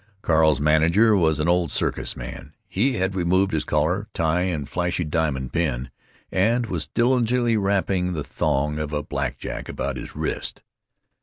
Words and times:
Carl's 0.23 0.59
manager 0.59 1.15
was 1.15 1.39
an 1.39 1.47
old 1.47 1.69
circus 1.71 2.17
man. 2.17 2.51
He 2.67 2.93
had 2.93 3.13
removed 3.13 3.51
his 3.51 3.63
collar, 3.63 4.07
tie, 4.15 4.41
and 4.49 4.67
flashy 4.67 5.03
diamond 5.03 5.53
pin, 5.53 5.91
and 6.31 6.65
was 6.65 6.87
diligently 6.87 7.55
wrapping 7.55 8.13
the 8.13 8.23
thong 8.23 8.79
of 8.79 8.93
a 8.93 9.03
black 9.03 9.37
jack 9.37 9.69
about 9.69 9.97
his 9.97 10.15
wrist. 10.15 10.63